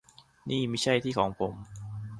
[0.49, 1.53] นี่ไม่ใช่ที่ของผม